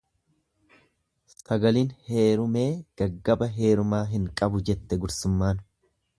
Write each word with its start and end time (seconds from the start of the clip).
"""Sagalin 1.33 1.91
heerumee, 2.13 2.65
gaggaba 3.03 3.51
heerumaa 3.59 4.03
hin 4.17 4.27
qabu"" 4.43 4.65
jette 4.71 5.01
gursummaan." 5.07 5.65